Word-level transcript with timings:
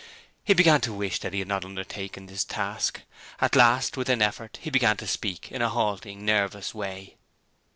He 0.43 0.55
began 0.55 0.81
to 0.81 0.93
wish 0.93 1.19
that 1.19 1.31
he 1.31 1.37
had 1.37 1.47
not 1.47 1.63
undertaken 1.63 2.25
this 2.25 2.43
task. 2.43 3.01
At 3.39 3.55
last, 3.55 3.97
with 3.97 4.09
an 4.09 4.19
effort, 4.19 4.57
he 4.59 4.71
began 4.71 4.97
to 4.97 5.05
speak 5.05 5.51
in 5.51 5.61
a 5.61 5.69
halting, 5.69 6.25
nervous 6.25 6.73
way 6.73 7.17